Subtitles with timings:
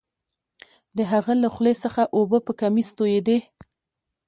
[0.97, 3.37] د هغه له خولې څخه اوبه په کمیس تویدې